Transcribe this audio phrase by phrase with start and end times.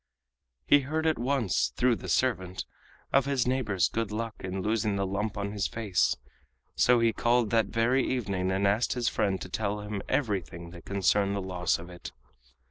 [0.65, 2.65] He heard at once, through the servant,
[3.13, 6.15] of his neighbor's good luck in losing the lump on his face,
[6.75, 10.85] so he called that very evening and asked his friend to tell him everything that
[10.85, 12.11] concerned the loss of it.